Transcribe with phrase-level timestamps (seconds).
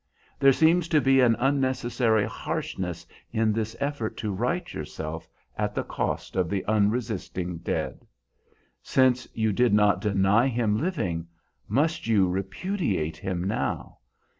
[0.39, 5.83] There seems to be an unnecessary harshness in this effort to right yourself at the
[5.83, 8.07] cost of the unresisting dead.
[8.81, 11.27] Since you did not deny him living,
[11.67, 13.99] must you repudiate him now?